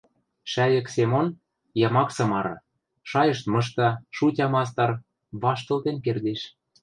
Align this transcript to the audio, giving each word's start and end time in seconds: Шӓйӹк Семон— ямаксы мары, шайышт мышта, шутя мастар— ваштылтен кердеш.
Шӓйӹк 0.51 0.87
Семон— 0.95 1.27
ямаксы 1.87 2.23
мары, 2.29 2.55
шайышт 3.09 3.45
мышта, 3.53 3.89
шутя 4.15 4.45
мастар— 4.53 4.91
ваштылтен 5.41 5.97
кердеш. 6.05 6.41